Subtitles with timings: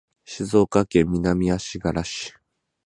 [0.25, 2.33] 静岡県南足柄市